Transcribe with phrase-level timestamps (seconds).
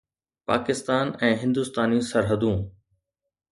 [0.49, 2.59] پاڪستان ۽ هندستاني سرحدون